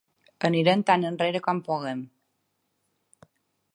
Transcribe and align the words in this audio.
Anirem 0.47 0.81
tan 0.91 1.05
enrere 1.09 1.41
com 1.49 1.61
puguem. 1.67 2.01